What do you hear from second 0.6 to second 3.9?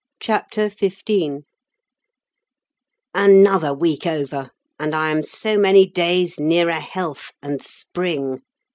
XV Another